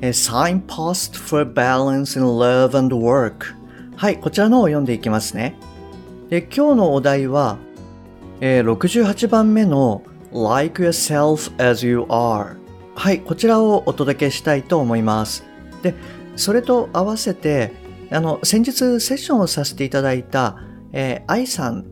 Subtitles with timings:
[0.00, 3.54] Signpost for Balance in Love and Work
[3.96, 5.56] はい、こちらのを読んでいきますね。
[6.28, 7.56] で今日のお題は、
[8.40, 12.56] えー、68番目の Like Yourself as You Are
[12.94, 15.44] はい、こちらをお届けしたいと思います。
[15.82, 15.94] で、
[16.34, 17.72] それと合わせて、
[18.10, 20.58] あの、先日セッションをさせていただいた、
[20.92, 21.84] えー、愛さん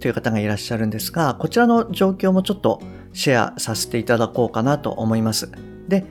[0.00, 2.80] という方がいらっしゃるんですが、こちらの状況もちょっと
[3.12, 5.50] シェアさせていただこうかなと思います。
[5.88, 6.04] で、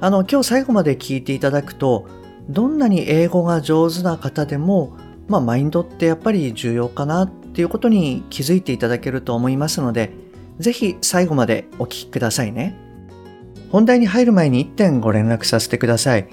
[0.00, 2.06] あの、今日最後まで聞いていただくと、
[2.48, 4.96] どんなに英語が上手な方でも、
[5.28, 10.12] まあ、マインドってやっぱり重要かなっていうことに気づいていただけると思いますので、
[10.58, 12.76] ぜひ最後までお聞きくださいね。
[13.70, 16.28] 本題に入る前に1点ご連絡させてください。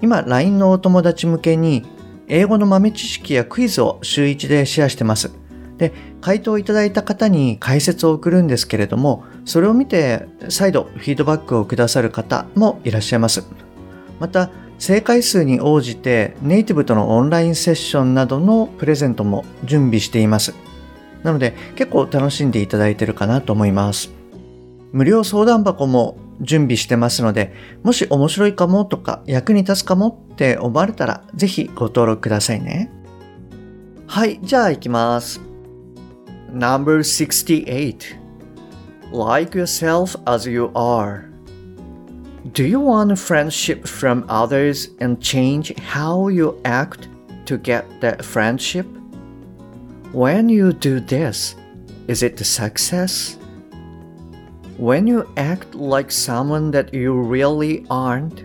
[0.00, 1.84] 今、LINE のお友達向けに、
[2.28, 5.30] 英語の豆知識やクイズを週1でシェアしてます。
[5.78, 13.44] で、回答いただいた方に解説を送るんですけれども、それを見て再度フィードバックをくださる方もいらっしゃいます。
[14.20, 20.54] また、正解数に応じてネイティブとのオンラインセッションなどのプレゼントも準備しています。
[21.24, 24.12] なので結構楽しんでいただいてるかなと思います。
[24.92, 32.92] 無料相談箱も準備してますので、もし面白いかもとか役に立つかもって思われたらぜひご登録くださいね。
[34.06, 35.47] はい、じゃあ行きます。
[36.50, 38.16] Number 68
[39.12, 41.28] Like yourself as you are.
[42.52, 47.08] Do you want friendship from others and change how you act
[47.44, 48.86] to get that friendship?
[50.12, 51.54] When you do this,
[52.06, 53.36] is it a success?
[54.78, 58.42] When you act like someone that you really aren't,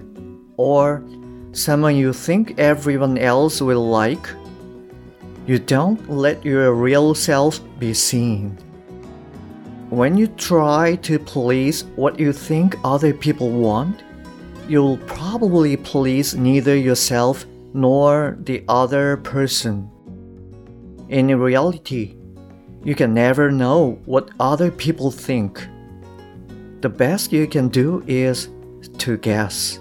[0.58, 1.02] or
[1.54, 4.28] someone you think everyone else will like,
[5.46, 8.58] you don't let your real self be seen.
[9.90, 14.04] When you try to please what you think other people want,
[14.68, 19.90] you'll probably please neither yourself nor the other person.
[21.10, 22.16] In reality,
[22.84, 25.68] you can never know what other people think.
[26.82, 28.50] The best you can do is
[29.00, 29.80] to guess.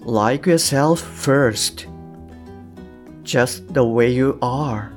[0.00, 1.86] Like yourself first
[3.26, 4.92] just the way you are.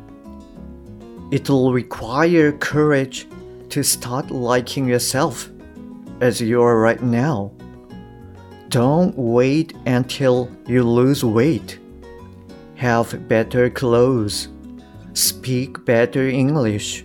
[1.32, 3.28] It'll require courage
[3.70, 5.50] to start liking yourself
[6.22, 7.52] as you are right now.
[8.70, 11.80] Don't wait until you lose weight.
[12.76, 14.48] Have better clothes.
[15.14, 17.04] Speak better English.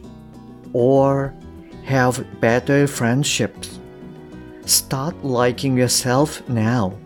[0.73, 1.34] Or
[1.84, 3.81] have better friendships.
[4.67, 6.99] Start liking yourself now.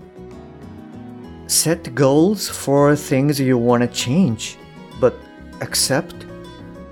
[1.48, 4.58] Set goals for things you want to change,
[5.00, 5.14] but
[5.60, 6.14] accept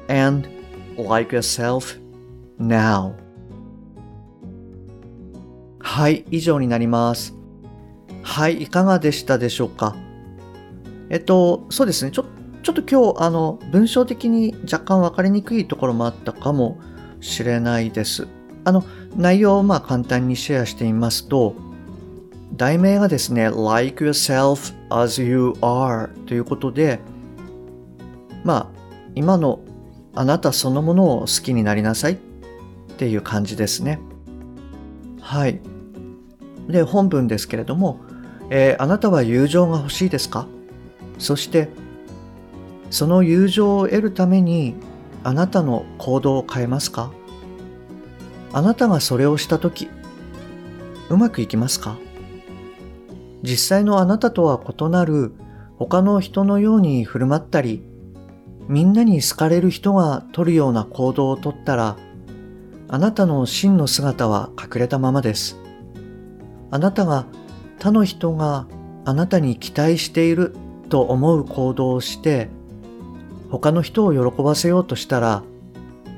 [0.08, 0.48] and
[0.96, 2.00] like yourself
[2.58, 3.12] now.
[5.78, 7.34] はい、以上になります。
[8.22, 9.94] はい、いかがでしたでしょうか？
[11.10, 12.10] えっと、そうですね。
[12.10, 12.24] ちょ
[12.62, 16.78] ちょっと今日、あの、文章的に若干分かりにくいところもあったかも
[17.20, 18.26] しれないです。
[18.64, 18.82] あの、
[19.14, 21.54] 内容をまあ簡単にシェアしてみますと、
[22.56, 27.00] 題名がですね、Like yourself as you are ということで、
[28.44, 28.66] まあ、
[29.14, 29.60] 今の
[30.14, 32.16] あなたそのものを好きになりなさいっ
[32.96, 34.00] ていう感じですね。
[35.20, 35.60] はい。
[36.68, 38.00] で、本文ですけれども、
[38.48, 40.46] えー、あなたは友情が欲しいですか？
[41.18, 41.68] そして、
[42.90, 44.76] その友情を得るために
[45.24, 47.10] あなたの行動を変えますか？
[48.52, 49.88] あなたがそれをしたとき、
[51.10, 51.98] うまくいきますか？
[53.46, 55.32] 実際のあなたとは異なる
[55.78, 57.80] 他の人のように振る舞ったり、
[58.68, 61.96] みんなに好かれる人が取るような行動をとったら、
[62.88, 65.60] あなたの真の姿は隠れたままです。
[66.72, 67.26] あなたが
[67.78, 68.66] 他の人が
[69.04, 70.56] あなたに期待している
[70.88, 72.48] と思う行動をして、
[73.48, 75.44] 他の人を喜ばせようとしたら、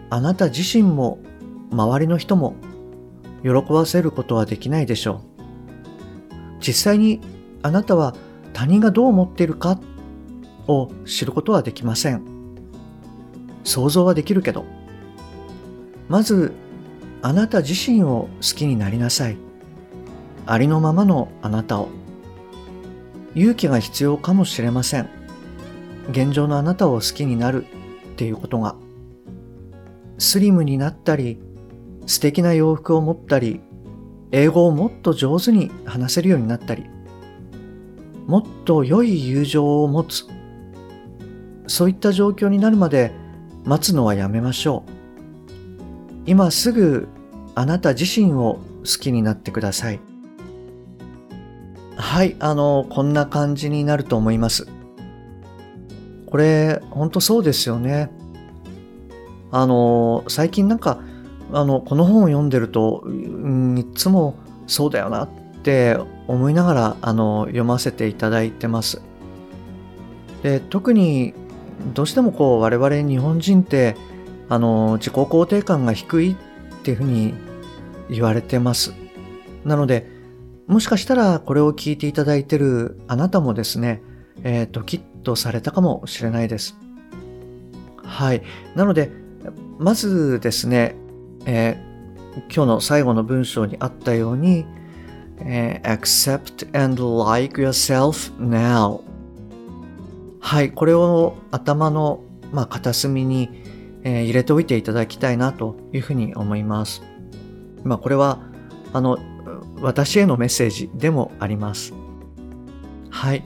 [0.08, 1.18] あなた自身も
[1.70, 2.56] 周りの人も
[3.42, 5.37] 喜ばせることはできないでしょう。
[6.60, 7.20] 実際に
[7.62, 8.14] あなたは
[8.52, 9.80] 他人がどう思っているか
[10.66, 12.22] を知ることはできません。
[13.64, 14.64] 想像はできるけど、
[16.08, 16.52] まず
[17.22, 19.36] あなた自身を好きになりなさい。
[20.46, 21.88] ありのままのあなたを
[23.34, 25.08] 勇気が必要かもしれません。
[26.10, 27.66] 現状のあなたを好きになる
[28.12, 28.76] っていうことが。
[30.16, 31.38] スリムになったり、
[32.06, 33.60] 素敵な洋服を持ったり、
[34.30, 36.84] 英語をもっと上手に話せるようになったり、
[38.26, 40.26] もっと良い友情を持つ。
[41.66, 43.12] そういった状況になるまで
[43.64, 44.90] 待つのはやめましょう。
[46.26, 47.08] 今すぐ
[47.54, 50.00] あなた自身を好きになってください。
[51.96, 54.68] はい、あの、こんな感じになると思います。
[56.26, 58.10] これ、ほんとそうですよね。
[59.50, 61.00] あの、最近なんか、
[61.52, 64.34] あの、この本を読んでると、うん、いつも
[64.66, 65.28] そうだよなっ
[65.62, 69.00] て思いながら、あの、読ませていただいてます。
[70.42, 71.34] で、特に、
[71.94, 73.96] どうしてもこう、我々日本人って、
[74.48, 76.36] あの、自己肯定感が低いっ
[76.82, 77.34] ていうふうに
[78.08, 78.92] 言われてます。
[79.64, 80.06] なので、
[80.66, 84.02] もしかしたらこれを聞いていただいてるあなたもですね、
[84.42, 86.76] えー、ドキッとされたかもしれないです。
[87.96, 88.42] はい。
[88.74, 89.10] なので、
[89.78, 90.94] まずですね、
[91.50, 94.66] えー、今日の最後の文章にあったように、
[95.38, 99.00] えー、accept and like yourself now
[100.40, 102.22] はい、これを頭の、
[102.52, 103.48] まあ、片隅に、
[104.04, 107.02] えー、入れておいていただきたいなというふうに思います。
[107.82, 108.40] まあ、これは、
[108.92, 109.18] あの、
[109.80, 111.94] 私へのメッセージでもあります。
[113.10, 113.42] はい。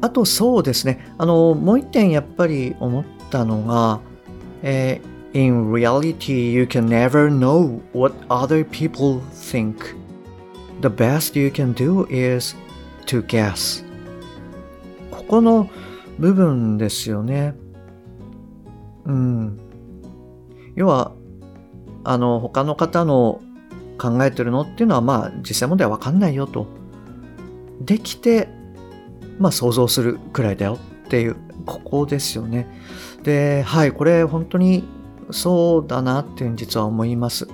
[0.00, 4.00] あとそうですね、あの、もう一点やっぱり思ったのが、
[4.62, 9.96] えー In reality, you can never know what other people think.
[10.80, 12.54] The best you can do is
[13.06, 13.84] to guess.
[15.10, 15.68] ここの
[16.20, 17.54] 部分ですよね。
[19.06, 19.58] うん。
[20.76, 21.12] 要は、
[22.04, 23.40] あの、他の方の
[23.98, 26.68] 考えてるのっていうのはまあ実際問題はわかんないよと。
[27.80, 28.48] できて、
[29.40, 31.34] まあ想像するくらいだよっていう、
[31.66, 32.68] ここですよね。
[33.24, 34.84] で、はい、これ本当に
[35.34, 37.48] そうだなっていうふうに実は思います。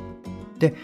[0.58, 0.74] で、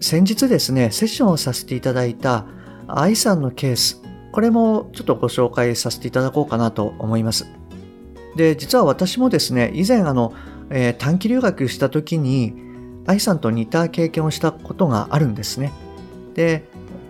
[0.00, 2.46] 先日ですね、セッションをさせていただいた
[2.86, 4.00] 愛さんのケース、
[4.30, 7.46] これもちょっとご紹介させていただこうかなと思います。
[8.36, 10.32] で、実は私もですね、以前あの、
[10.70, 12.54] えー、短期留学した時に、
[13.06, 15.72] 愛さんと似た経験をしたことがあるんですね。
[16.34, 16.68] で、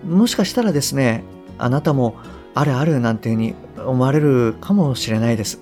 [0.08, 1.22] もしかしたらですね、
[1.58, 2.14] あなたも
[2.54, 3.54] あるあるなんていうふうに
[3.84, 5.60] 思われるかもしれないです。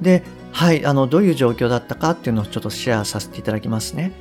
[0.00, 0.22] で、
[0.52, 4.12] はい、あの、どういう状況だったかっていうのをちょっとシェアさせていただきますね。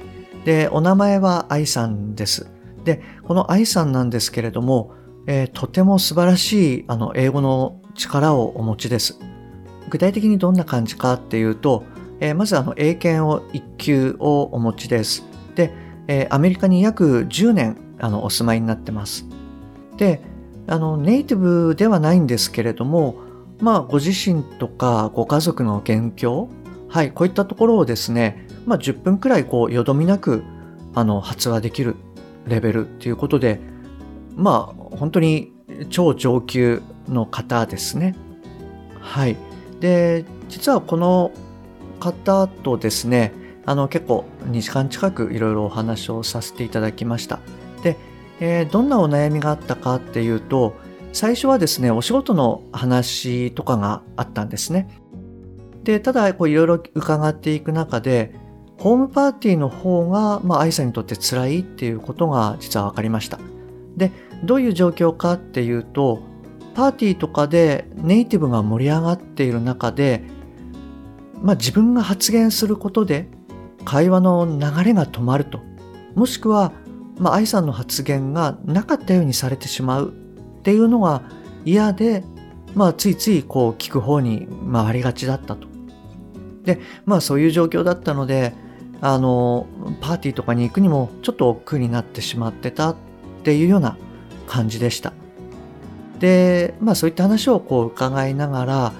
[0.45, 2.49] で、お名前は愛さんです。
[2.83, 4.93] で、この愛さんなんですけれども、
[5.27, 9.19] えー、とても素晴らしいあの英語の力をお持ちです。
[9.89, 11.83] 具体的にどんな感じかっていうと、
[12.19, 15.25] えー、まずあの英検を1級をお持ちです。
[15.55, 15.71] で、
[16.07, 19.27] えー、アメリカに約10年あのお住まいになってます。
[19.97, 20.21] で、
[20.67, 23.15] あのネイティブではないんですけれども、
[23.59, 26.49] まあご自身とかご家族の元凶、
[26.87, 30.43] はい、こういったところをですね、まあ10分くらいこうよどみなく
[30.95, 31.95] あの発話できる
[32.47, 33.59] レベルっていうことで、
[34.35, 35.53] まあ本当に
[35.89, 38.15] 超上級の方ですね。
[38.99, 39.37] はい。
[39.79, 41.31] で、実はこの
[41.99, 43.33] 方とですね、
[43.65, 47.39] あの結構2時間近くいろいろお話をさせていただきました。
[47.83, 47.97] で、
[48.39, 50.75] えー、どんなお悩みがあったかっていうと、
[51.11, 54.89] 最初はですね、お仕事の話とかがあったんですね。
[55.83, 58.35] で、ただ、こういろいろ伺っていく中で、
[58.77, 63.39] ホームパーティーの方が、まあ、愛さんにとって辛いっていうことが実は分かりました。
[63.97, 64.11] で、
[64.43, 66.21] どういう状況かっていうと、
[66.75, 70.23] パーティーとかでネイティブが盛り上がっている中で、
[71.41, 73.27] まあ、自分が発言することで
[73.85, 75.59] 会話の流れが止まると
[76.15, 76.71] もしくは、
[77.17, 80.13] まあ、愛さんの発言がなかったようにされてしまう
[80.59, 81.23] っていうのが
[81.65, 82.23] 嫌で、
[82.75, 85.67] まあ、ついついこう聞く方に回りがちだったと。
[86.63, 88.53] でまあそういう状況だったので
[89.01, 89.65] あの
[90.01, 92.95] パーティーとかに行くにもちょっと億劫になってしまってたっ
[93.43, 93.97] ていうような
[94.45, 95.13] 感じでした。
[96.19, 98.93] でまあそういった話をこう伺いながら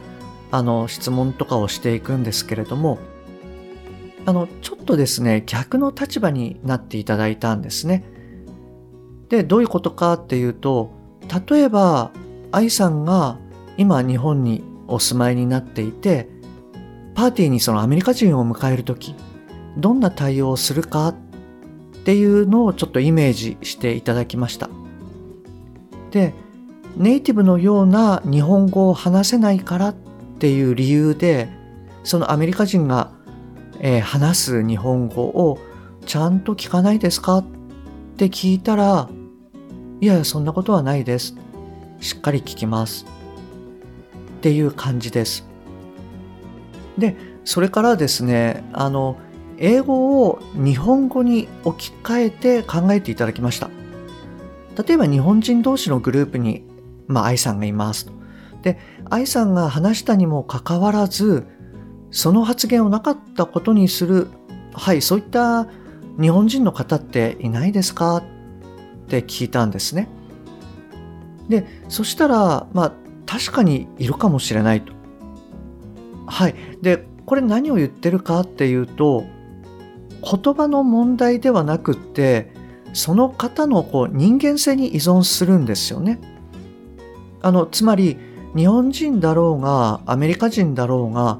[0.52, 2.98] あの質問とかをしていくんですけれども
[4.26, 8.06] あのちょっとですね逆の立場になっていただいたんですね。
[9.28, 10.99] でどういうことかっていうと
[11.50, 12.12] 例えば
[12.52, 13.38] 愛さんが
[13.78, 16.28] 今日本にお住まいになっていて
[17.14, 19.16] パーティーにそのアメリカ人を迎える時
[19.78, 21.16] どんな対応をするかっ
[22.04, 24.70] ていうのをちょっとイメージしていただきました。
[26.12, 26.34] で
[26.98, 29.96] ネイティブのような日本語を話せないからっ
[30.40, 31.50] ていう理由で
[32.04, 33.12] そのアメリカ人が、
[33.80, 35.60] えー、話す日本語を
[36.06, 37.46] ちゃんと聞かないですかっ
[38.18, 39.08] て聞いたら
[40.02, 41.36] いやいやそんなことはないです。
[42.00, 43.06] しっかり聞きます。
[44.38, 45.46] っていう感じです。
[46.98, 49.18] でそれからですねあの
[49.58, 53.70] 英語を日本語に置き換えて考えていただきました。
[54.82, 56.64] 例えば日本人同士のグループに、
[57.08, 58.10] まあ、愛さんがいます。
[58.62, 58.80] で
[59.10, 61.46] 愛さんが話したにもかかわらず
[62.12, 64.28] その発言をなかったことにする。
[64.74, 65.68] はいそういった
[66.22, 68.24] 日本人の方っていないですか？
[69.10, 70.08] って聞いたんですね。
[71.50, 72.94] でそしたらまあ
[73.26, 74.94] 確かにいるかもしれないと。
[76.28, 76.56] はい。
[76.82, 79.26] でこれ何を言ってるかっていうと
[80.22, 82.52] 言葉の問題ではなくって
[82.94, 86.20] その方のこう人間性に依存するんですよね。
[87.42, 88.18] あのつまり
[88.56, 91.40] 日本人だろうがアメリカ人だろうが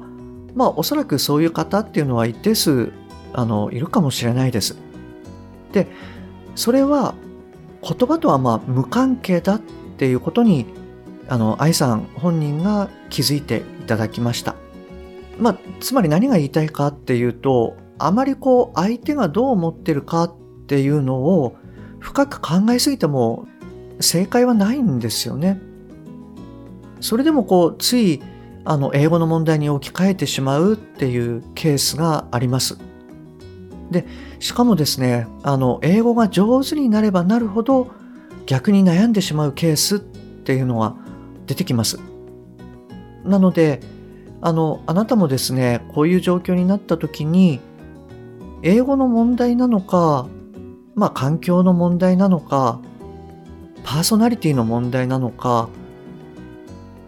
[0.54, 2.92] まあおそらくそういう方っていうのは一定数
[3.32, 4.76] あのいるかもしれないです。
[5.72, 5.86] で
[6.56, 7.14] それは
[7.82, 9.60] 言葉とはまあ無関係だっ
[9.96, 10.66] ていうことに
[11.28, 14.56] あの愛さん本人が気づいていただきました。
[15.38, 21.56] まあつまり何が言いたいかっていうとあまりこう相手がどう思ってるかっていうのを
[21.98, 23.46] 深く考えすぎても
[24.00, 25.60] 正解はないんですよね。
[27.00, 28.22] それでもこうつい
[28.64, 32.78] あの英語の問題に置き換えてしまうっていうケースがあります。
[33.90, 34.06] で
[34.38, 37.88] しかもですねあの英語が上手になればなるほど
[38.46, 40.96] 逆に悩んでしまうケースっていうのは
[41.46, 41.98] 出てきます。
[43.24, 43.80] なので
[44.40, 47.60] あのあなたもですねこういう状況になった時に
[48.62, 50.28] 英語の問題なのか
[50.94, 52.80] まあ環境の問題なのか
[53.84, 55.68] パーソナリティの問題なのか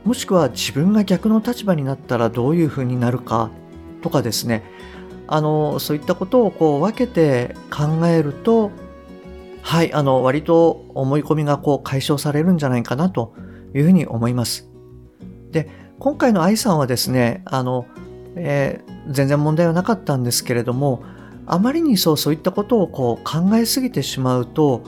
[0.04, 3.50] もしくは自分が逆の立場になったらどういうふうになるか
[4.02, 4.64] とかですね
[5.26, 8.71] あのそういったことをこう分けて考えると
[9.62, 13.35] はいあの割と思い込みがこう解消されるんじゃないかなと
[13.75, 14.69] いうふうに思います。
[15.50, 17.87] で今回の愛さんはですねあの、
[18.37, 21.02] えー、全然問題はなかったんですけれども
[21.47, 24.83] あまりにそうそういったことをこう考えすぎてしまうと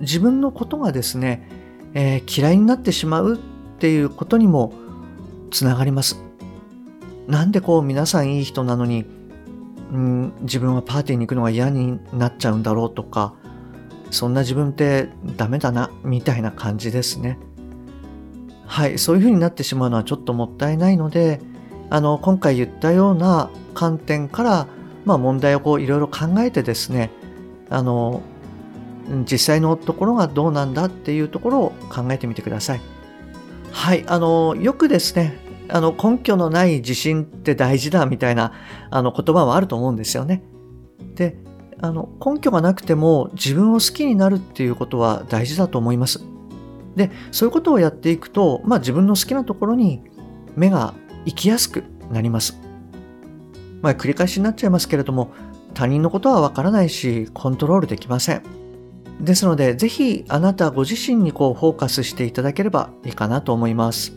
[0.00, 1.48] 自分のことがですね、
[1.94, 3.38] えー、嫌いになってしまうっ
[3.78, 4.72] ていうことにも
[5.50, 6.22] つながります。
[7.26, 9.04] なんでこう皆さんいい人なのに、
[9.96, 13.34] ん、自分はパーティーに行くのが嫌になっちゃうんだろうとか、
[14.10, 17.38] そんな自分ってダメだな、みたいな感じですね。
[18.66, 21.40] はい、そういうふうになってしまうのはちょっともったいないので、
[21.90, 24.66] あの、今回言ったような観点から、
[25.04, 27.10] まあ問題をこういろいろ考えてですね、
[27.70, 28.22] あの、
[29.30, 32.80] 実際のところがどうなんだっていうところを考えてみてください。
[33.72, 38.52] はい、あの、よくですね、あの、根拠のない自信って大事だみたいな、
[38.90, 40.42] あの、言葉はあると思うんですよね。
[41.14, 41.36] で、
[41.80, 46.20] あの、根拠がなくても自分を好きになるっていうことは大事だと思います。
[46.96, 50.02] で、そういうことをやっていくと、まあ自分の好きなところに
[50.56, 50.94] 目が
[51.24, 52.60] 行きやすくなります。
[53.82, 55.30] まあ繰り返しになっちゃいますけれども、
[55.74, 58.42] 他人のことはわからないし、コントロールできません。
[59.20, 64.12] ですので、ぜひあなたご自身にこうフォーカスしていただければいいかなと思います。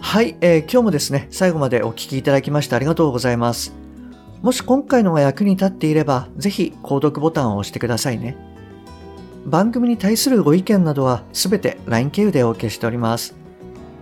[0.00, 3.74] はい、えー、今日もですね、最後までお聴きいただきましてありがとうございます。
[4.42, 8.36] もし今回のが役に立っていれば、ぜひ購読ボタンを押してくださいね。
[9.44, 13.34] 番組に対するご意見などはすべて LINE 経由でお受けしております。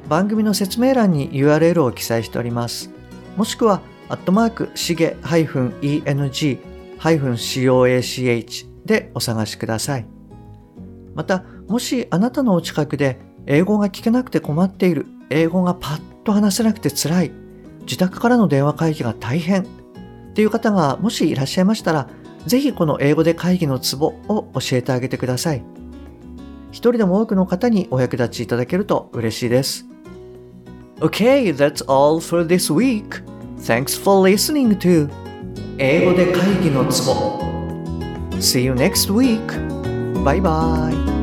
[0.09, 2.91] 番組の説明欄に URL を記載しております。
[3.37, 6.59] もしくは、アットマーク、しげ -eng-coach
[8.85, 10.07] でお探しください。
[11.15, 17.33] また、もしあなたのお近くで英語が聞けなくて困っている、英語がパッと話せなくて辛い、
[17.83, 19.67] 自宅からの電話会議が大変っ
[20.35, 22.09] ていう方がもしいらっしゃいましたら、
[22.47, 25.63] ぜひこの英語で会議のツボを教えてあげてください。
[26.71, 29.87] 一人でも多くの方にお役立ちいただけると嬉しいです。
[31.01, 33.23] Okay, that's all for this week.
[33.59, 35.11] Thanks for listening to
[35.79, 37.41] 英語で会議のツボ
[38.39, 39.41] See you next week.
[40.23, 41.16] Bye bye.